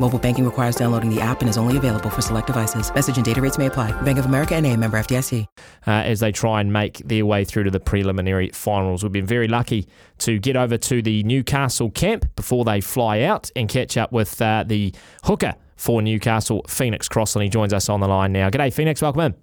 Mobile 0.00 0.18
banking 0.18 0.44
requires 0.44 0.74
downloading 0.74 1.08
the 1.08 1.20
app 1.20 1.40
and 1.40 1.48
is 1.48 1.56
only 1.56 1.76
available 1.76 2.10
for 2.10 2.20
select 2.20 2.48
devices. 2.48 2.92
Message 2.92 3.16
and 3.16 3.24
data 3.24 3.40
rates 3.40 3.58
may 3.58 3.66
apply. 3.66 3.92
Bank 4.02 4.18
of 4.18 4.24
America 4.26 4.54
and 4.56 4.66
a 4.66 4.76
member 4.76 4.98
FDIC. 4.98 5.46
uh, 5.86 5.90
as 5.90 6.20
they 6.20 6.32
try 6.32 6.60
and 6.60 6.72
make 6.72 6.98
their 6.98 7.24
way 7.24 7.44
through 7.44 7.64
to 7.64 7.70
the 7.70 7.78
preliminary 7.78 8.50
finals. 8.50 9.02
We've 9.04 9.12
been 9.12 9.24
very 9.26 9.46
lucky 9.46 9.86
to 10.18 10.38
get 10.38 10.56
over 10.56 10.76
to 10.76 11.00
the 11.00 11.22
Newcastle 11.22 11.90
camp 11.90 12.26
before 12.34 12.64
they 12.64 12.80
fly 12.80 13.20
out 13.22 13.50
and 13.54 13.68
catch 13.68 13.96
up 13.96 14.10
with 14.12 14.40
uh, 14.42 14.64
the 14.66 14.92
hooker 15.24 15.54
for 15.76 16.02
Newcastle, 16.02 16.64
Phoenix 16.68 17.08
Crossland. 17.08 17.44
He 17.44 17.50
joins 17.50 17.72
us 17.72 17.88
on 17.88 18.00
the 18.00 18.08
line 18.08 18.32
now. 18.32 18.50
G'day, 18.50 18.72
Phoenix. 18.72 19.00
Welcome 19.00 19.20
in. 19.20 19.34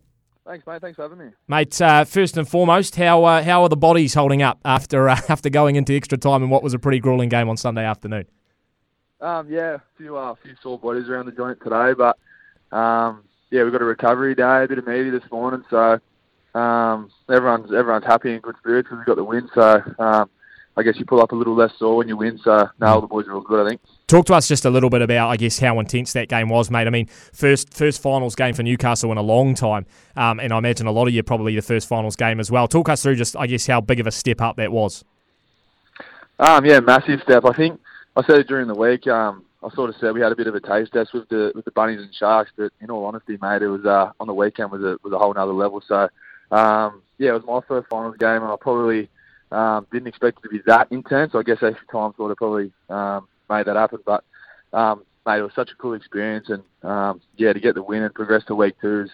Thanks, 0.46 0.66
mate. 0.68 0.82
Thanks 0.82 0.96
for 0.98 1.04
having 1.04 1.20
me. 1.20 1.27
Mate, 1.48 1.80
uh, 1.82 2.04
first 2.04 2.36
and 2.36 2.48
foremost, 2.49 2.96
how 2.98 3.24
uh, 3.24 3.44
how 3.44 3.63
are 3.63 3.70
the 3.70 3.77
bodies 3.77 4.16
holding 4.16 4.41
up 4.41 4.60
after 4.66 5.08
uh, 5.08 5.20
after 5.30 5.49
going 5.49 5.77
into 5.77 5.96
extra 5.96 6.18
time 6.18 6.44
in 6.44 6.49
what 6.49 6.62
was 6.63 6.74
a 6.74 6.80
pretty 6.80 6.99
grueling 6.99 7.30
game 7.30 7.48
on 7.48 7.55
Sunday 7.55 7.86
afternoon? 7.86 8.26
Um, 9.22 9.48
yeah, 9.50 9.76
a 9.76 9.82
few 9.98 10.18
uh, 10.18 10.34
few 10.42 10.56
sore 10.64 10.80
bodies 10.80 11.08
around 11.08 11.28
the 11.28 11.32
joint 11.32 11.60
today, 11.64 11.94
but 11.94 12.18
um, 12.76 13.24
yeah, 13.52 13.64
we've 13.64 13.72
got 13.72 13.82
a 13.82 13.86
recovery 13.86 14.34
day, 14.34 14.64
a 14.64 14.68
bit 14.68 14.80
of 14.80 14.88
meaty 14.88 15.12
this 15.12 15.30
morning, 15.32 15.64
so 15.70 16.00
um, 16.60 17.12
everyone's 17.30 17.72
everyone's 17.72 18.06
happy 18.06 18.34
and 18.34 18.42
good 18.42 18.56
spirits 18.58 18.88
because 18.90 19.00
we 19.00 19.06
got 19.06 19.18
the 19.18 19.24
win. 19.24 19.48
So 19.54 19.84
um, 20.00 20.30
I 20.76 20.82
guess 20.82 20.98
you 20.98 21.05
pull 21.05 21.22
up 21.22 21.34
a 21.34 21.36
little 21.36 21.54
less 21.54 21.72
sore 21.78 21.98
when 21.98 22.08
you 22.08 22.18
win. 22.18 22.40
So 22.44 22.68
no, 22.80 22.88
all 22.88 23.02
the 23.02 23.08
boys 23.08 23.28
are 23.28 23.34
all 23.34 23.41
good. 23.41 23.63
I 23.66 23.70
think. 23.70 23.82
Talk 24.08 24.26
to 24.26 24.34
us 24.34 24.48
just 24.48 24.66
a 24.66 24.70
little 24.70 24.90
bit 24.90 25.02
about, 25.02 25.30
I 25.30 25.38
guess, 25.38 25.60
how 25.60 25.80
intense 25.80 26.13
that 26.13 26.28
game 26.28 26.50
was, 26.50 26.72
mate. 26.72 26.88
I 26.88 26.90
mean, 26.90 27.06
first 27.06 27.74
first 27.76 28.02
finals 28.02 28.35
game 28.35 28.56
for 28.56 28.63
Newcastle 28.63 29.12
in 29.12 29.20
a 29.20 29.22
long 29.22 29.54
time, 29.54 29.85
um, 30.16 30.40
and 30.40 30.52
I 30.52 30.58
imagine 30.58 30.88
a 30.88 30.91
lot 30.91 31.08
of 31.08 31.13
you 31.13 31.22
probably 31.22 31.56
the 31.56 31.62
first 31.62 31.88
finals 31.88 32.16
game 32.16 32.40
as 32.40 32.50
well. 32.50 32.68
Talk 32.68 32.90
us 32.90 33.04
through 33.04 33.18
just, 33.18 33.38
I 33.38 33.46
guess, 33.46 33.68
how 33.68 33.82
big 33.82 34.00
of 34.00 34.08
a 34.08 34.12
step 34.12 34.41
up 34.41 34.56
that 34.56 34.72
was. 34.72 35.06
Um, 36.40 36.66
yeah, 36.66 36.80
massive 36.80 37.22
step. 37.22 37.46
I 37.46 37.54
think 37.54 37.80
I 38.15 38.23
said 38.23 38.40
it 38.40 38.48
during 38.48 38.67
the 38.67 38.76
week. 38.76 39.07
Um, 39.07 39.45
I 39.63 39.70
sort 39.73 39.90
of 39.90 39.95
said 39.99 40.13
we 40.13 40.21
had 40.21 40.31
a 40.31 40.35
bit 40.35 40.48
of 40.48 40.55
a 40.55 40.59
taste 40.59 40.91
test 40.91 41.13
with 41.13 41.29
the 41.29 41.51
with 41.55 41.65
the 41.65 41.71
bunnies 41.71 42.01
and 42.01 42.13
sharks, 42.13 42.51
but 42.57 42.73
in 42.81 42.90
all 42.90 43.05
honesty, 43.05 43.37
mate, 43.41 43.62
it 43.62 43.67
was 43.67 43.85
uh, 43.85 44.12
on 44.20 44.27
the 44.27 44.34
weekend 44.34 44.71
was 44.71 44.81
a 44.81 44.98
was 45.04 45.13
a 45.13 45.20
whole 45.20 45.34
nother 45.34 45.54
level. 45.54 45.81
So 45.87 46.09
um, 46.51 47.01
yeah, 47.17 47.29
it 47.29 47.34
was 47.34 47.45
my 47.45 47.62
first 47.67 47.87
finals 47.89 48.17
game, 48.17 48.41
and 48.43 48.51
I 48.51 48.55
probably 48.59 49.09
um, 49.51 49.87
didn't 49.91 50.07
expect 50.07 50.39
it 50.39 50.43
to 50.43 50.49
be 50.49 50.62
that 50.65 50.91
intense. 50.91 51.35
I 51.35 51.43
guess 51.43 51.62
extra 51.62 51.87
time 51.87 52.13
sort 52.17 52.32
of 52.32 52.37
probably 52.37 52.71
um, 52.89 53.27
made 53.49 53.67
that 53.67 53.76
happen, 53.76 53.99
but 54.05 54.23
um, 54.73 55.04
mate, 55.26 55.39
it 55.39 55.43
was 55.43 55.54
such 55.55 55.71
a 55.71 55.76
cool 55.76 55.93
experience, 55.93 56.49
and 56.49 56.63
um, 56.84 57.21
yeah, 57.37 57.54
to 57.54 57.59
get 57.59 57.76
the 57.76 57.84
win 57.84 58.04
and 58.04 58.13
progress 58.13 58.43
to 58.45 58.55
week 58.55 58.76
two 58.82 59.01
is 59.01 59.12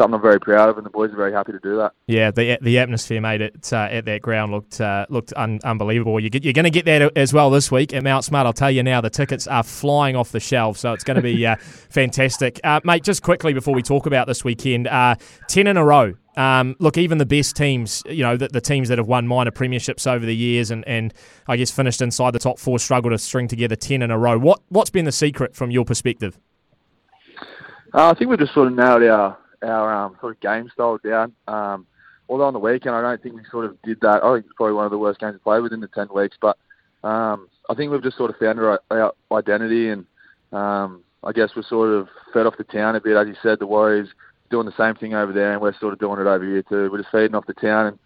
something 0.00 0.14
I'm 0.14 0.22
very 0.22 0.40
proud 0.40 0.68
of, 0.68 0.76
and 0.78 0.86
the 0.86 0.90
boys 0.90 1.12
are 1.12 1.16
very 1.16 1.32
happy 1.32 1.52
to 1.52 1.58
do 1.58 1.76
that. 1.76 1.92
Yeah, 2.06 2.30
the 2.30 2.58
the 2.60 2.78
atmosphere, 2.78 3.20
mate, 3.20 3.40
at, 3.40 3.72
uh, 3.72 3.88
at 3.90 4.04
that 4.06 4.22
ground 4.22 4.52
looked 4.52 4.80
uh, 4.80 5.06
looked 5.08 5.32
un- 5.36 5.60
unbelievable. 5.62 6.18
You 6.18 6.30
get, 6.30 6.44
you're 6.44 6.54
going 6.54 6.64
to 6.64 6.70
get 6.70 6.86
that 6.86 7.16
as 7.16 7.32
well 7.32 7.50
this 7.50 7.70
week 7.70 7.92
at 7.92 8.02
Mount 8.02 8.24
Smart. 8.24 8.46
I'll 8.46 8.52
tell 8.52 8.70
you 8.70 8.82
now, 8.82 9.00
the 9.00 9.10
tickets 9.10 9.46
are 9.46 9.62
flying 9.62 10.16
off 10.16 10.32
the 10.32 10.40
shelf, 10.40 10.78
so 10.78 10.92
it's 10.92 11.04
going 11.04 11.16
to 11.16 11.22
be 11.22 11.46
uh, 11.46 11.56
fantastic. 11.90 12.60
Uh, 12.64 12.80
mate, 12.84 13.04
just 13.04 13.22
quickly 13.22 13.52
before 13.52 13.74
we 13.74 13.82
talk 13.82 14.06
about 14.06 14.26
this 14.26 14.44
weekend, 14.44 14.88
uh, 14.88 15.16
10 15.48 15.66
in 15.66 15.76
a 15.76 15.84
row. 15.84 16.14
Um, 16.36 16.76
look, 16.78 16.96
even 16.96 17.18
the 17.18 17.26
best 17.26 17.56
teams, 17.56 18.02
you 18.06 18.22
know, 18.22 18.36
the, 18.36 18.48
the 18.48 18.60
teams 18.60 18.88
that 18.88 18.98
have 18.98 19.08
won 19.08 19.26
minor 19.26 19.50
premierships 19.50 20.10
over 20.10 20.24
the 20.24 20.34
years 20.34 20.70
and, 20.70 20.86
and 20.86 21.12
I 21.48 21.56
guess 21.56 21.70
finished 21.70 22.00
inside 22.00 22.32
the 22.32 22.38
top 22.38 22.58
four 22.58 22.78
struggle 22.78 23.10
to 23.10 23.18
string 23.18 23.48
together 23.48 23.76
10 23.76 24.00
in 24.00 24.10
a 24.10 24.18
row. 24.18 24.38
What, 24.38 24.60
what's 24.68 24.90
been 24.90 25.04
the 25.04 25.12
secret 25.12 25.54
from 25.54 25.70
your 25.70 25.84
perspective? 25.84 26.38
Uh, 27.92 28.10
I 28.10 28.14
think 28.14 28.30
we've 28.30 28.38
just 28.38 28.54
sort 28.54 28.68
of 28.68 28.74
nailed 28.74 29.02
our 29.02 29.36
our 29.62 29.92
um, 29.92 30.16
sort 30.20 30.34
of 30.36 30.40
game 30.40 30.70
style 30.72 30.98
down. 31.02 31.32
Um, 31.48 31.86
although 32.28 32.46
on 32.46 32.52
the 32.52 32.58
weekend, 32.58 32.94
I 32.94 33.02
don't 33.02 33.22
think 33.22 33.34
we 33.34 33.42
sort 33.50 33.64
of 33.64 33.80
did 33.82 34.00
that. 34.00 34.22
I 34.22 34.34
think 34.34 34.46
it's 34.46 34.54
probably 34.56 34.74
one 34.74 34.84
of 34.84 34.90
the 34.90 34.98
worst 34.98 35.20
games 35.20 35.34
to 35.34 35.38
play 35.40 35.60
within 35.60 35.80
the 35.80 35.88
ten 35.88 36.08
weeks. 36.14 36.36
But 36.40 36.56
um, 37.02 37.48
I 37.68 37.74
think 37.74 37.90
we've 37.90 38.02
just 38.02 38.16
sort 38.16 38.30
of 38.30 38.36
found 38.36 38.58
our, 38.60 38.80
our 38.90 39.12
identity, 39.32 39.88
and 39.88 40.06
um, 40.52 41.02
I 41.24 41.32
guess 41.32 41.50
we're 41.54 41.62
sort 41.62 41.90
of 41.90 42.08
fed 42.32 42.46
off 42.46 42.56
the 42.56 42.64
town 42.64 42.96
a 42.96 43.00
bit, 43.00 43.16
as 43.16 43.26
you 43.26 43.36
said. 43.42 43.58
The 43.58 43.66
Warriors 43.66 44.08
doing 44.50 44.66
the 44.66 44.76
same 44.76 44.94
thing 44.94 45.14
over 45.14 45.32
there, 45.32 45.52
and 45.52 45.60
we're 45.60 45.78
sort 45.78 45.92
of 45.92 45.98
doing 45.98 46.20
it 46.20 46.26
over 46.26 46.44
here 46.44 46.62
too. 46.62 46.90
We're 46.90 46.98
just 46.98 47.12
feeding 47.12 47.34
off 47.34 47.46
the 47.46 47.54
town, 47.54 47.86
and 47.86 47.98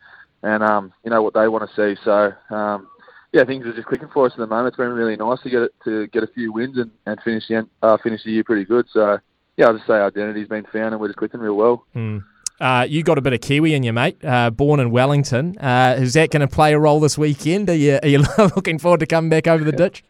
and 0.43 0.63
um, 0.63 0.93
you 1.05 1.11
know 1.11 1.23
what 1.23 1.35
they 1.35 1.49
want 1.49 1.69
to 1.69 1.77
see. 1.77 2.01
So. 2.05 2.33
Um, 2.51 2.89
yeah, 3.35 3.43
things 3.45 3.67
are 3.67 3.75
just 3.75 3.89
clicking 3.89 4.09
for 4.15 4.27
us 4.27 4.33
at 4.35 4.39
the 4.39 4.47
moment. 4.47 4.69
It's 4.69 4.77
been 4.77 4.91
really 4.91 5.17
nice 5.17 5.41
to 5.43 5.51
get 5.51 5.63
it, 5.63 5.75
to 5.83 6.07
get 6.07 6.23
a 6.23 6.29
few 6.29 6.53
wins 6.53 6.79
and, 6.79 6.93
and 7.05 7.21
finish 7.25 7.49
the 7.49 7.57
end, 7.57 7.69
uh, 7.83 7.99
finish 8.01 8.23
the 8.23 8.31
year 8.31 8.45
pretty 8.45 8.65
good. 8.65 8.87
So 8.93 9.19
yeah, 9.57 9.67
I'll 9.67 9.75
just 9.75 9.87
say 9.87 9.95
identity's 9.95 10.49
been 10.49 10.65
found 10.65 10.95
and 10.95 11.01
we're 11.01 11.09
just 11.09 11.19
clicking 11.19 11.41
real 11.41 11.55
well. 11.55 11.87
Mm. 11.95 12.25
Uh, 12.61 12.87
you 12.89 13.03
got 13.03 13.19
a 13.19 13.21
bit 13.21 13.33
of 13.33 13.41
Kiwi 13.41 13.75
in 13.75 13.83
you, 13.83 13.93
mate. 13.93 14.25
Uh, 14.25 14.51
born 14.51 14.81
in 14.81 14.91
Wellington. 14.91 15.59
Uh, 15.59 15.97
is 15.99 16.15
that 16.15 16.31
going 16.31 16.41
to 16.41 16.49
play 16.49 16.73
a 16.73 16.79
role 16.79 17.01
this 17.01 17.19
weekend? 17.19 17.69
Are 17.69 17.75
you, 17.75 17.99
are 18.03 18.09
you 18.09 18.19
looking 18.39 18.79
forward 18.79 19.01
to 19.01 19.07
coming 19.07 19.31
back 19.31 19.47
over 19.47 19.65
the 19.65 19.73
ditch? 19.73 20.05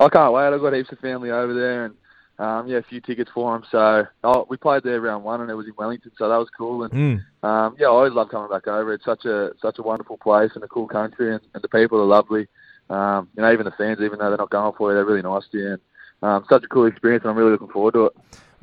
I 0.00 0.08
can't 0.08 0.32
wait. 0.32 0.48
I've 0.48 0.60
got 0.60 0.72
heaps 0.74 0.92
of 0.92 0.98
family 0.98 1.30
over 1.30 1.54
there 1.54 1.86
and 1.86 1.94
um, 2.38 2.66
yeah, 2.66 2.78
a 2.78 2.82
few 2.82 3.00
tickets 3.00 3.30
for 3.32 3.52
them. 3.52 3.66
So 3.70 4.06
oh, 4.24 4.46
we 4.48 4.56
played 4.56 4.82
there 4.82 5.00
round 5.00 5.24
one 5.24 5.40
and 5.40 5.50
it 5.50 5.54
was 5.54 5.66
in 5.66 5.72
Wellington, 5.76 6.12
so 6.18 6.28
that 6.28 6.36
was 6.36 6.48
cool. 6.56 6.82
And 6.82 6.92
mm. 6.92 7.48
um, 7.48 7.76
yeah, 7.78 7.86
I 7.86 7.90
always 7.90 8.12
love 8.12 8.28
coming 8.28 8.50
back 8.50 8.66
over. 8.66 8.92
It's 8.92 9.04
such 9.04 9.24
a 9.24 9.52
such 9.62 9.78
a 9.78 9.82
wonderful 9.82 10.16
place 10.18 10.50
and 10.54 10.64
a 10.64 10.68
cool 10.68 10.88
country, 10.88 11.32
and, 11.32 11.40
and 11.54 11.62
the 11.62 11.68
people 11.68 12.00
are 12.00 12.06
lovely. 12.06 12.48
Um, 12.90 13.28
you 13.36 13.42
know, 13.42 13.52
even 13.52 13.64
the 13.64 13.70
fans, 13.72 14.00
even 14.00 14.18
though 14.18 14.28
they're 14.28 14.36
not 14.36 14.50
going 14.50 14.74
for 14.76 14.90
you, 14.90 14.96
they're 14.96 15.04
really 15.04 15.22
nice 15.22 15.44
to 15.52 15.58
you. 15.58 15.68
And 15.72 15.80
um, 16.22 16.44
such 16.48 16.64
a 16.64 16.68
cool 16.68 16.86
experience, 16.86 17.22
and 17.22 17.30
I'm 17.30 17.36
really 17.36 17.52
looking 17.52 17.68
forward 17.68 17.94
to 17.94 18.06
it. 18.06 18.12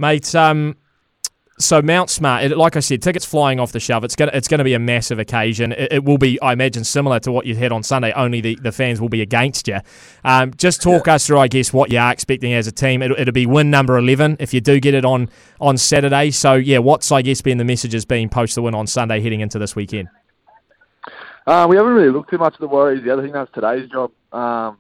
Mate, 0.01 0.33
um, 0.33 0.77
so 1.59 1.79
Mount 1.79 2.09
Smart, 2.09 2.43
it, 2.43 2.57
like 2.57 2.75
I 2.75 2.79
said, 2.79 3.03
tickets 3.03 3.23
flying 3.23 3.59
off 3.59 3.71
the 3.71 3.79
shelf. 3.79 4.03
It's 4.03 4.15
gonna 4.15 4.31
it's 4.33 4.47
gonna 4.47 4.63
be 4.63 4.73
a 4.73 4.79
massive 4.79 5.19
occasion. 5.19 5.73
It, 5.73 5.93
it, 5.93 6.03
will 6.03 6.17
be, 6.17 6.41
I 6.41 6.53
imagine, 6.53 6.83
similar 6.83 7.19
to 7.19 7.31
what 7.31 7.45
you 7.45 7.55
had 7.55 7.71
on 7.71 7.83
Sunday. 7.83 8.11
Only 8.13 8.41
the, 8.41 8.57
the 8.63 8.71
fans 8.71 8.99
will 8.99 9.09
be 9.09 9.21
against 9.21 9.67
you. 9.67 9.77
Um, 10.23 10.55
just 10.57 10.81
talk 10.81 11.05
yeah. 11.05 11.13
us 11.13 11.27
through, 11.27 11.37
I 11.37 11.47
guess, 11.47 11.71
what 11.71 11.91
you 11.91 11.99
are 11.99 12.11
expecting 12.11 12.51
as 12.53 12.65
a 12.65 12.71
team. 12.71 13.03
It, 13.03 13.11
will 13.11 13.31
be 13.31 13.45
win 13.45 13.69
number 13.69 13.95
eleven 13.95 14.37
if 14.39 14.55
you 14.55 14.59
do 14.59 14.79
get 14.79 14.95
it 14.95 15.05
on 15.05 15.29
on 15.59 15.77
Saturday. 15.77 16.31
So 16.31 16.55
yeah, 16.55 16.79
what's 16.79 17.11
I 17.11 17.21
guess 17.21 17.41
been 17.41 17.59
the 17.59 17.63
messages 17.63 18.03
being 18.03 18.27
post 18.27 18.55
the 18.55 18.63
win 18.63 18.73
on 18.73 18.87
Sunday 18.87 19.21
heading 19.21 19.41
into 19.41 19.59
this 19.59 19.75
weekend? 19.75 20.09
Uh, 21.45 21.67
we 21.69 21.75
haven't 21.75 21.93
really 21.93 22.09
looked 22.09 22.31
too 22.31 22.39
much 22.39 22.55
at 22.55 22.59
the 22.59 22.67
Warriors. 22.67 23.03
The 23.03 23.13
other 23.13 23.21
thing 23.21 23.33
that's 23.33 23.51
today's 23.51 23.87
job. 23.87 24.11
Um, 24.33 24.79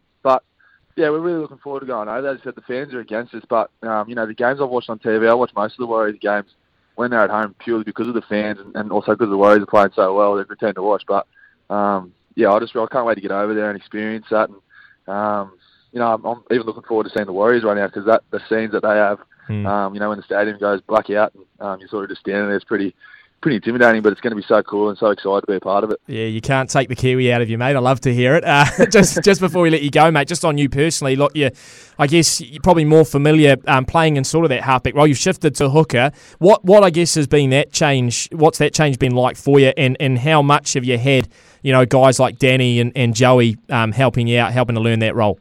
yeah, 0.95 1.09
we're 1.09 1.19
really 1.19 1.39
looking 1.39 1.57
forward 1.57 1.81
to 1.81 1.85
going 1.85 2.09
over. 2.09 2.27
As 2.27 2.39
I 2.39 2.43
said, 2.43 2.55
the 2.55 2.61
fans 2.61 2.93
are 2.93 2.99
against 2.99 3.33
us, 3.33 3.43
but 3.49 3.71
um, 3.83 4.07
you 4.09 4.15
know 4.15 4.25
the 4.25 4.33
games 4.33 4.59
I've 4.61 4.69
watched 4.69 4.89
on 4.89 4.99
TV, 4.99 5.29
I 5.29 5.33
watch 5.33 5.51
most 5.55 5.73
of 5.73 5.79
the 5.79 5.87
Warriors 5.87 6.17
games 6.21 6.49
when 6.95 7.11
they're 7.11 7.21
at 7.21 7.29
home 7.29 7.55
purely 7.59 7.83
because 7.83 8.07
of 8.07 8.13
the 8.13 8.21
fans 8.23 8.59
and, 8.59 8.75
and 8.75 8.91
also 8.91 9.13
because 9.13 9.29
the 9.29 9.37
Warriors 9.37 9.63
are 9.63 9.67
playing 9.67 9.91
so 9.95 10.15
well. 10.15 10.35
They're 10.35 10.45
pretend 10.45 10.75
to 10.75 10.83
watch, 10.83 11.03
but 11.07 11.25
um, 11.69 12.13
yeah, 12.35 12.51
I 12.51 12.59
just 12.59 12.75
I 12.75 12.85
can't 12.91 13.05
wait 13.05 13.15
to 13.15 13.21
get 13.21 13.31
over 13.31 13.53
there 13.53 13.69
and 13.69 13.77
experience 13.77 14.25
that. 14.31 14.49
And 14.49 14.59
um, 15.07 15.53
you 15.91 15.99
know, 15.99 16.13
I'm, 16.13 16.25
I'm 16.25 16.43
even 16.51 16.65
looking 16.65 16.83
forward 16.83 17.05
to 17.05 17.09
seeing 17.09 17.25
the 17.25 17.33
Warriors 17.33 17.63
run 17.63 17.77
out 17.77 17.91
because 17.91 18.05
that 18.05 18.23
the 18.31 18.41
scenes 18.49 18.71
that 18.71 18.83
they 18.83 18.95
have, 18.95 19.19
Hmm. 19.47 19.65
um, 19.65 19.93
you 19.93 19.99
know, 19.99 20.09
when 20.09 20.17
the 20.19 20.23
stadium 20.23 20.59
goes 20.59 20.81
black 20.81 21.09
out 21.09 21.33
and 21.33 21.43
um, 21.59 21.79
you're 21.79 21.89
sort 21.89 22.03
of 22.03 22.09
just 22.09 22.21
standing 22.21 22.45
there, 22.45 22.55
it's 22.55 22.63
pretty 22.63 22.93
pretty 23.41 23.55
intimidating, 23.57 24.01
but 24.01 24.11
it's 24.11 24.21
going 24.21 24.31
to 24.31 24.35
be 24.35 24.45
so 24.47 24.61
cool 24.63 24.89
and 24.89 24.97
so 24.97 25.07
excited 25.07 25.41
to 25.41 25.47
be 25.47 25.55
a 25.55 25.59
part 25.59 25.83
of 25.83 25.91
it. 25.91 25.99
Yeah, 26.07 26.25
you 26.25 26.41
can't 26.41 26.69
take 26.69 26.89
the 26.89 26.95
Kiwi 26.95 27.31
out 27.33 27.41
of 27.41 27.49
you, 27.49 27.57
mate. 27.57 27.75
I 27.75 27.79
love 27.79 27.99
to 28.01 28.13
hear 28.13 28.35
it. 28.35 28.43
Uh, 28.43 28.65
just 28.91 29.23
just 29.23 29.41
before 29.41 29.63
we 29.63 29.69
let 29.69 29.81
you 29.81 29.91
go, 29.91 30.09
mate, 30.11 30.27
just 30.27 30.45
on 30.45 30.57
you 30.57 30.69
personally, 30.69 31.15
look, 31.15 31.35
you, 31.35 31.49
I 31.97 32.07
guess 32.07 32.39
you're 32.39 32.61
probably 32.61 32.85
more 32.85 33.05
familiar 33.05 33.57
um, 33.67 33.85
playing 33.85 34.17
in 34.17 34.23
sort 34.23 34.45
of 34.45 34.49
that 34.49 34.63
halfback 34.63 34.95
role. 34.95 35.07
You've 35.07 35.17
shifted 35.17 35.55
to 35.55 35.69
hooker. 35.69 36.11
What 36.39 36.63
what 36.63 36.83
I 36.83 36.89
guess 36.89 37.15
has 37.15 37.27
been 37.27 37.49
that 37.49 37.71
change? 37.71 38.29
What's 38.31 38.59
that 38.59 38.73
change 38.73 38.99
been 38.99 39.15
like 39.15 39.37
for 39.37 39.59
you, 39.59 39.73
and 39.75 39.97
and 39.99 40.19
how 40.19 40.41
much 40.41 40.73
have 40.73 40.85
you 40.85 40.97
had? 40.97 41.27
You 41.63 41.71
know, 41.71 41.85
guys 41.85 42.19
like 42.19 42.39
Danny 42.39 42.79
and, 42.79 42.91
and 42.95 43.13
Joey 43.13 43.55
um, 43.69 43.91
helping 43.91 44.25
you 44.25 44.39
out, 44.39 44.51
helping 44.51 44.73
to 44.75 44.81
learn 44.81 44.99
that 44.99 45.15
role. 45.15 45.39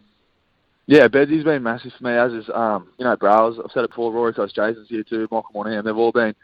Yeah, 0.87 1.07
Bedsy's 1.07 1.45
been 1.45 1.63
massive 1.63 1.93
for 1.97 2.05
me, 2.05 2.11
as 2.11 2.33
is, 2.33 2.51
um, 2.53 2.89
you 2.99 3.05
know, 3.05 3.17
Browers. 3.17 3.59
I've 3.65 3.71
said 3.73 3.85
it 3.85 3.91
before, 3.91 4.13
Rory 4.13 4.35
Kostjasyn's 4.35 4.89
here 4.89 5.05
too, 5.05 5.29
Michael 5.31 5.51
Monaghan. 5.55 5.85
They've 5.85 5.97
all 5.97 6.11
been 6.11 6.35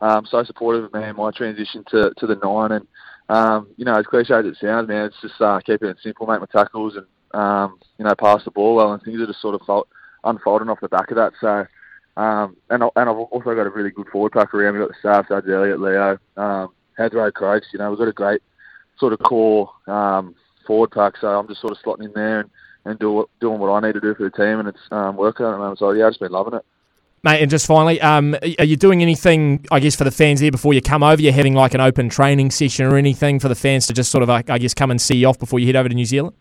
um, 0.00 0.26
so 0.26 0.42
supportive 0.44 0.84
of 0.84 0.94
me 0.94 1.02
and 1.02 1.16
my 1.16 1.30
transition 1.30 1.84
to, 1.90 2.12
to 2.16 2.26
the 2.26 2.36
nine. 2.36 2.72
And, 2.72 2.86
um, 3.28 3.68
you 3.76 3.84
know, 3.84 3.94
as 3.94 4.06
cliche 4.06 4.34
as 4.34 4.44
it 4.44 4.56
sounds, 4.60 4.88
man, 4.88 5.06
it's 5.06 5.20
just 5.20 5.40
uh, 5.40 5.60
keeping 5.64 5.88
it 5.88 5.98
simple, 6.02 6.26
make 6.26 6.40
my 6.40 6.46
tackles 6.46 6.96
and, 6.96 7.06
um, 7.40 7.78
you 7.98 8.04
know, 8.04 8.14
pass 8.14 8.44
the 8.44 8.50
ball 8.50 8.76
well. 8.76 8.92
And 8.92 9.02
things 9.02 9.20
are 9.20 9.26
just 9.26 9.40
sort 9.40 9.60
of 9.60 9.84
unfolding 10.24 10.68
off 10.68 10.80
the 10.80 10.88
back 10.88 11.10
of 11.10 11.16
that. 11.16 11.32
So, 11.40 11.66
um, 12.20 12.56
and, 12.70 12.82
and 12.82 13.10
I've 13.10 13.16
also 13.16 13.54
got 13.54 13.66
a 13.66 13.70
really 13.70 13.90
good 13.90 14.08
forward 14.08 14.32
pack 14.32 14.54
around. 14.54 14.74
We've 14.74 14.82
got 14.82 14.88
the 14.88 14.98
Staff, 15.00 15.28
Judge 15.28 15.48
Elliott, 15.48 15.80
Leo, 15.80 16.18
um, 16.36 16.72
Hedro, 16.98 17.32
Croaks. 17.32 17.68
You 17.72 17.78
know, 17.78 17.90
we've 17.90 17.98
got 17.98 18.08
a 18.08 18.12
great 18.12 18.42
sort 18.98 19.12
of 19.12 19.18
core 19.20 19.70
um, 19.86 20.34
forward 20.66 20.90
pack. 20.90 21.14
So 21.20 21.28
I'm 21.28 21.48
just 21.48 21.60
sort 21.60 21.72
of 21.72 21.78
slotting 21.84 22.06
in 22.06 22.12
there 22.14 22.40
and, 22.40 22.50
and 22.84 22.98
do, 22.98 23.28
doing 23.40 23.58
what 23.58 23.70
I 23.70 23.86
need 23.86 23.94
to 23.94 24.00
do 24.00 24.14
for 24.14 24.24
the 24.24 24.30
team. 24.30 24.60
And 24.60 24.68
it's 24.68 24.80
um, 24.90 25.16
working 25.16 25.44
at 25.44 25.52
the 25.52 25.58
moment. 25.58 25.78
So, 25.78 25.90
yeah, 25.90 26.06
I've 26.06 26.12
just 26.12 26.20
been 26.20 26.32
loving 26.32 26.54
it. 26.54 26.64
Mate. 27.26 27.42
And 27.42 27.50
just 27.50 27.66
finally, 27.66 28.00
um, 28.00 28.34
are 28.58 28.64
you 28.64 28.76
doing 28.76 29.02
anything? 29.02 29.66
I 29.70 29.80
guess 29.80 29.96
for 29.96 30.04
the 30.04 30.10
fans 30.10 30.40
here 30.40 30.50
before 30.50 30.72
you 30.72 30.80
come 30.80 31.02
over, 31.02 31.20
you're 31.20 31.32
having 31.32 31.54
like 31.54 31.74
an 31.74 31.80
open 31.80 32.08
training 32.08 32.50
session 32.50 32.86
or 32.86 32.96
anything 32.96 33.38
for 33.40 33.48
the 33.48 33.54
fans 33.54 33.86
to 33.88 33.92
just 33.92 34.10
sort 34.10 34.22
of, 34.22 34.30
I 34.30 34.42
guess, 34.42 34.72
come 34.72 34.90
and 34.90 35.00
see 35.00 35.16
you 35.16 35.28
off 35.28 35.38
before 35.38 35.58
you 35.58 35.66
head 35.66 35.76
over 35.76 35.88
to 35.88 35.94
New 35.94 36.06
Zealand. 36.06 36.34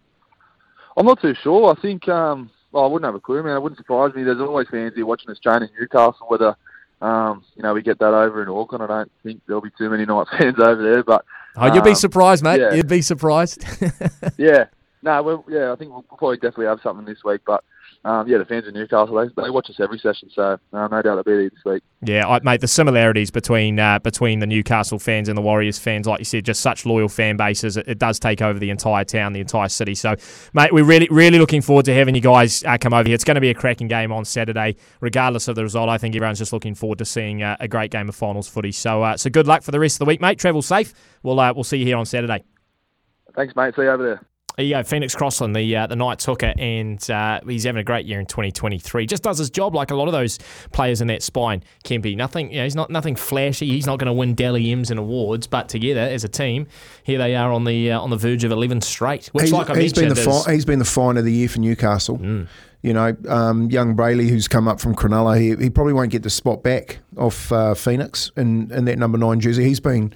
I'm 0.96 1.06
not 1.06 1.22
too 1.22 1.34
sure. 1.44 1.76
I 1.76 1.82
think 1.82 2.08
um, 2.08 2.50
well, 2.72 2.84
I 2.84 2.88
wouldn't 2.88 3.08
have 3.08 3.16
a 3.16 3.20
clue, 3.20 3.42
man. 3.44 3.56
It 3.56 3.62
wouldn't 3.62 3.78
surprise 3.78 4.14
me. 4.14 4.24
There's 4.24 4.40
always 4.40 4.68
fans 4.70 4.94
here 4.96 5.06
watching 5.06 5.30
us 5.30 5.40
train 5.40 5.64
in 5.64 5.70
Newcastle. 5.80 6.28
Whether 6.28 6.56
um, 7.02 7.44
you 7.56 7.64
know 7.64 7.74
we 7.74 7.82
get 7.82 8.00
that 8.00 8.14
over 8.14 8.44
in 8.44 8.50
Auckland, 8.50 8.84
I 8.84 8.88
don't 8.88 9.12
think 9.24 9.42
there'll 9.48 9.62
be 9.62 9.72
too 9.78 9.90
many 9.90 10.06
Knights 10.06 10.30
fans 10.38 10.60
over 10.60 10.82
there. 10.82 11.04
But 11.04 11.26
oh, 11.56 11.68
you'd 11.68 11.78
um, 11.78 11.84
be 11.84 11.96
surprised, 11.96 12.44
mate. 12.44 12.60
yeah. 12.60 12.74
You'd 12.74 12.88
be 12.88 13.02
surprised. 13.02 13.66
yeah, 14.38 14.66
no, 15.06 15.22
well, 15.22 15.46
yeah, 15.48 15.72
I 15.72 15.76
think 15.76 15.92
we'll 15.92 16.02
probably 16.02 16.38
definitely 16.38 16.66
have 16.66 16.80
something 16.82 17.06
this 17.06 17.24
week. 17.24 17.42
But 17.46 17.64
um, 18.04 18.28
yeah, 18.28 18.40
the 18.40 18.46
fans 18.46 18.68
in 18.68 18.74
Newcastle 18.74 19.16
they, 19.16 19.42
they 19.42 19.52
watch 19.52 19.70
us 19.70 19.80
every 19.80 20.00
session, 20.00 20.30
so 20.34 20.60
uh, 20.74 20.88
no 20.88 20.88
doubt 20.90 21.04
they'll 21.04 21.24
be 21.24 21.32
there 21.32 21.50
this 21.50 21.64
week. 21.64 21.84
Yeah, 22.02 22.28
I, 22.28 22.40
mate. 22.42 22.62
The 22.62 22.68
similarities 22.68 23.30
between 23.30 23.80
uh, 23.80 24.00
between 24.00 24.40
the 24.40 24.48
Newcastle 24.48 24.98
fans 24.98 25.30
and 25.30 25.38
the 25.38 25.44
Warriors 25.44 25.78
fans, 25.78 26.08
like 26.08 26.20
you 26.20 26.26
said, 26.26 26.44
just 26.44 26.60
such 26.60 26.88
loyal 26.88 27.08
fan 27.08 27.38
bases. 27.38 27.78
It, 27.78 27.88
it 27.88 28.00
does 28.00 28.20
take 28.20 28.42
over 28.42 28.58
the 28.58 28.72
entire 28.72 29.04
town, 29.04 29.34
the 29.34 29.42
entire 29.42 29.70
city. 29.70 29.94
So, 29.94 30.16
mate, 30.54 30.74
we're 30.74 30.84
really 30.84 31.08
really 31.12 31.38
looking 31.38 31.62
forward 31.62 31.86
to 31.86 31.94
having 31.94 32.16
you 32.16 32.22
guys 32.22 32.64
uh, 32.64 32.80
come 32.80 32.94
over 32.94 33.08
here. 33.08 33.14
It's 33.14 33.24
going 33.24 33.36
to 33.36 33.42
be 33.42 33.52
a 33.52 33.56
cracking 33.56 33.88
game 33.88 34.12
on 34.12 34.26
Saturday, 34.26 34.76
regardless 35.02 35.48
of 35.48 35.56
the 35.56 35.64
result. 35.64 35.88
I 35.88 36.00
think 36.00 36.16
everyone's 36.16 36.40
just 36.40 36.52
looking 36.52 36.74
forward 36.74 36.98
to 36.98 37.06
seeing 37.06 37.44
uh, 37.44 37.58
a 37.60 37.68
great 37.68 37.92
game 37.92 38.10
of 38.10 38.16
finals 38.16 38.48
footy. 38.48 38.72
So, 38.72 39.04
uh, 39.04 39.18
so 39.18 39.30
good 39.30 39.46
luck 39.46 39.62
for 39.62 39.70
the 39.70 39.80
rest 39.80 39.96
of 39.96 40.00
the 40.00 40.06
week, 40.06 40.20
mate. 40.20 40.40
Travel 40.40 40.64
safe. 40.64 40.96
We'll 41.22 41.40
uh, 41.40 41.54
we'll 41.54 41.64
see 41.64 41.78
you 41.78 41.86
here 41.86 41.98
on 41.98 42.08
Saturday. 42.08 42.44
Thanks, 43.36 43.56
mate. 43.56 43.76
See 43.76 43.84
you 43.84 43.90
over 43.90 44.04
there. 44.04 44.35
There 44.58 44.66
you 44.66 44.76
go, 44.76 44.84
Phoenix 44.84 45.14
Crossland, 45.14 45.54
the 45.54 45.76
uh, 45.76 45.88
the 45.88 45.98
Knights 45.98 46.26
hooker, 46.26 46.54
and 46.58 47.10
uh, 47.12 47.42
he's 47.46 47.66
having 47.66 47.82
a 47.82 47.84
great 47.84 48.06
year 48.06 48.22
in 48.22 48.26
2023. 48.26 49.06
Just 49.06 49.24
does 49.24 49.38
his 49.38 49.50
job 49.50 49.76
like 49.76 49.92
a 49.92 49.96
lot 49.96 50.08
of 50.08 50.14
those 50.14 50.40
players 50.72 51.02
in 51.02 51.08
that 51.08 51.24
spine. 51.24 51.62
can 51.84 52.00
be. 52.00 52.16
nothing, 52.16 52.52
you 52.52 52.58
know, 52.58 52.64
he's 52.64 52.76
not 52.76 52.90
nothing 52.90 53.18
flashy. 53.18 53.68
He's 53.68 53.86
not 53.86 54.00
going 54.00 54.08
to 54.08 54.14
win 54.14 54.34
Dally 54.34 54.72
M's 54.72 54.92
and 54.92 55.00
awards, 55.00 55.46
but 55.46 55.68
together 55.68 56.00
as 56.00 56.24
a 56.24 56.30
team, 56.30 56.68
here 57.04 57.18
they 57.18 57.36
are 57.36 57.52
on 57.52 57.66
the 57.66 57.92
uh, 57.92 58.00
on 58.00 58.10
the 58.10 58.18
verge 58.18 58.46
of 58.46 58.52
11 58.52 58.80
straight. 58.82 59.28
Which, 59.28 59.44
he's, 59.44 59.52
like 59.52 59.70
I 59.70 59.80
he's 59.80 59.92
been 59.92 60.08
mentioned, 60.08 60.26
the 60.26 60.32
is, 60.32 60.46
fi- 60.46 60.54
he's 60.54 60.66
been 60.66 60.80
the 60.80 60.86
find 60.86 61.18
of 61.18 61.26
the 61.26 61.34
year 61.34 61.50
for 61.50 61.60
Newcastle. 61.60 62.18
Mm. 62.18 62.48
You 62.86 62.94
know, 62.94 63.18
um, 63.28 63.72
young 63.72 63.96
Brailey, 63.96 64.30
who's 64.30 64.48
come 64.48 64.68
up 64.68 64.80
from 64.80 64.94
Cronulla, 64.94 65.40
he, 65.40 65.56
he 65.56 65.72
probably 65.72 65.94
won't 65.94 66.12
get 66.12 66.22
the 66.22 66.30
spot 66.30 66.62
back 66.62 67.00
off 67.18 67.52
uh, 67.52 67.74
Phoenix 67.74 68.32
in, 68.38 68.72
in 68.72 68.86
that 68.86 69.00
number 69.00 69.18
nine 69.18 69.40
jersey. 69.40 69.64
He's 69.64 69.80
been 69.80 70.14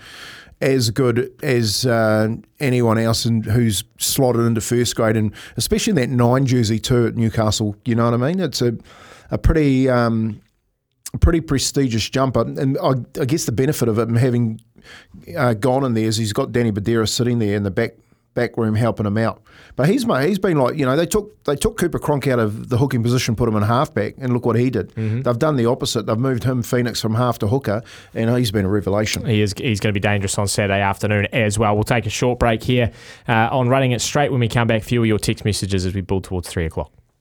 as 0.61 0.91
good 0.91 1.33
as 1.41 1.87
uh, 1.87 2.35
anyone 2.59 2.99
else 2.99 3.25
and 3.25 3.43
who's 3.43 3.83
slotted 3.97 4.43
into 4.43 4.61
first 4.61 4.95
grade, 4.95 5.17
and 5.17 5.33
especially 5.57 5.89
in 5.89 5.95
that 5.95 6.09
nine 6.11 6.45
jersey 6.45 6.77
too 6.77 7.07
at 7.07 7.15
Newcastle. 7.15 7.75
You 7.85 7.95
know 7.95 8.05
what 8.05 8.13
I 8.13 8.17
mean? 8.17 8.39
It's 8.39 8.61
a 8.61 8.77
a 9.31 9.39
pretty 9.39 9.89
um, 9.89 10.39
pretty 11.21 11.41
prestigious 11.41 12.07
jumper, 12.07 12.41
and 12.41 12.77
I, 12.77 12.91
I 13.19 13.25
guess 13.25 13.45
the 13.45 13.51
benefit 13.51 13.87
of 13.87 13.97
him 13.97 14.15
having 14.15 14.61
uh, 15.35 15.55
gone 15.55 15.83
in 15.85 15.95
there 15.95 16.05
is 16.05 16.17
he's 16.17 16.33
got 16.33 16.51
Danny 16.51 16.71
Buderus 16.71 17.09
sitting 17.09 17.39
there 17.39 17.55
in 17.55 17.63
the 17.63 17.71
back 17.71 17.93
back 18.39 18.57
room 18.57 18.75
helping 18.75 19.05
him 19.05 19.17
out. 19.17 19.41
But 19.75 19.89
he's 19.89 20.03
he's 20.05 20.39
been 20.39 20.57
like 20.57 20.77
you 20.77 20.85
know 20.85 20.95
they 20.95 21.05
took 21.05 21.43
they 21.43 21.55
took 21.55 21.77
Cooper 21.77 21.99
Cronk 21.99 22.27
out 22.27 22.39
of 22.39 22.69
the 22.69 22.77
hooking 22.77 23.03
position, 23.03 23.35
put 23.35 23.49
him 23.49 23.55
in 23.55 23.63
halfback, 23.63 24.15
and 24.17 24.33
look 24.33 24.45
what 24.45 24.55
he 24.55 24.69
did. 24.69 24.91
They've 25.23 25.39
done 25.39 25.55
the 25.57 25.65
opposite. 25.65 26.05
They've 26.05 26.17
moved 26.17 26.43
him 26.43 26.63
Phoenix 26.63 27.01
from 27.01 27.15
half 27.15 27.39
to 27.39 27.47
hooker, 27.47 27.81
and 28.13 28.35
he's 28.37 28.51
been 28.51 28.65
a 28.65 28.69
revelation. 28.69 29.25
He 29.25 29.41
is, 29.41 29.53
he's 29.57 29.79
going 29.79 29.93
to 29.93 29.99
be 29.99 29.99
dangerous 29.99 30.37
on 30.37 30.47
Saturday 30.47 30.81
afternoon 30.81 31.27
as 31.33 31.59
well. 31.59 31.75
We'll 31.75 31.83
take 31.83 32.05
a 32.05 32.09
short 32.09 32.39
break 32.39 32.63
here 32.63 32.91
uh, 33.27 33.49
on 33.51 33.67
running 33.69 33.91
it 33.91 34.01
straight 34.01 34.31
when 34.31 34.39
we 34.39 34.47
come 34.47 34.67
back. 34.67 34.83
Few 34.83 35.01
of 35.01 35.07
your 35.07 35.19
text 35.19 35.45
messages 35.45 35.85
as 35.85 35.93
we 35.93 36.01
build 36.01 36.23
towards 36.23 36.49
three 36.49 36.65
o'clock. 36.65 36.91